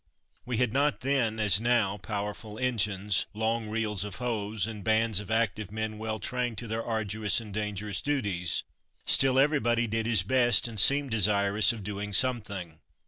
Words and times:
We 0.47 0.57
had 0.57 0.73
not 0.73 1.01
then 1.01 1.39
as 1.39 1.59
now 1.61 1.97
powerful 1.97 2.57
engines, 2.57 3.27
long 3.35 3.69
reels 3.69 4.03
of 4.03 4.15
hose, 4.15 4.65
and 4.65 4.83
bands 4.83 5.19
of 5.19 5.29
active 5.29 5.71
men 5.71 5.99
well 5.99 6.19
trained 6.19 6.57
to 6.57 6.67
their 6.67 6.83
arduous 6.83 7.39
and 7.39 7.53
dangerous 7.53 8.01
duties, 8.01 8.63
still, 9.05 9.37
everybody 9.37 9.85
did 9.85 10.07
his 10.07 10.23
best 10.23 10.67
and 10.67 10.79
seemed 10.79 11.11
desirous 11.11 11.71
of 11.71 11.83
doing 11.83 12.13
something. 12.13 12.79